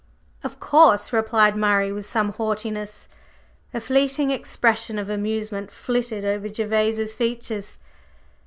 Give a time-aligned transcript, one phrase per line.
[0.43, 3.07] "Of course," replied Murray, with some haughtiness.
[3.71, 7.77] A fleeting expression of amusement flitted over Gervase's features.